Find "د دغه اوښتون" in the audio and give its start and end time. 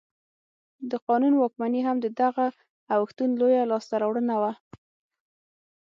2.01-3.29